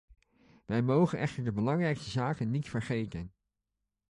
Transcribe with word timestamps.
Wij 0.65 0.81
mogen 0.81 1.19
echter 1.19 1.43
de 1.43 1.51
belangrijkste 1.51 2.09
zaken 2.09 2.51
niet 2.51 2.69
vergeten. 2.69 3.33